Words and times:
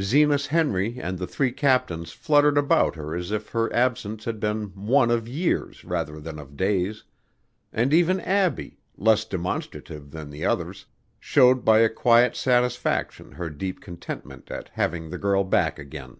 Zenas 0.00 0.48
Henry 0.48 0.98
and 1.00 1.20
the 1.20 1.26
three 1.28 1.52
captains 1.52 2.10
fluttered 2.10 2.58
about 2.58 2.96
her 2.96 3.14
as 3.14 3.30
if 3.30 3.50
her 3.50 3.72
absence 3.72 4.24
had 4.24 4.40
been 4.40 4.72
one 4.74 5.08
of 5.08 5.28
years 5.28 5.84
rather 5.84 6.18
than 6.18 6.40
of 6.40 6.56
days; 6.56 7.04
and 7.72 7.94
even 7.94 8.18
Abbie, 8.22 8.80
less 8.96 9.24
demonstrative 9.24 10.10
than 10.10 10.30
the 10.30 10.44
others, 10.44 10.86
showed 11.20 11.64
by 11.64 11.78
a 11.78 11.88
quiet 11.88 12.34
satisfaction 12.34 13.30
her 13.30 13.48
deep 13.50 13.80
contentment 13.80 14.50
at 14.50 14.68
having 14.72 15.10
the 15.10 15.18
girl 15.18 15.44
back 15.44 15.78
again. 15.78 16.16